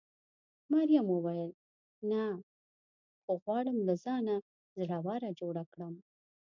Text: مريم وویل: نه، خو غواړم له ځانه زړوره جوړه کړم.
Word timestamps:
مريم 0.73 1.05
وویل: 1.11 1.51
نه، 2.11 2.23
خو 3.23 3.31
غواړم 3.43 3.77
له 3.87 3.93
ځانه 4.03 4.35
زړوره 4.79 5.29
جوړه 5.39 5.63
کړم. 5.71 5.93